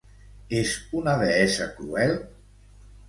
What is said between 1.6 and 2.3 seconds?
cruel?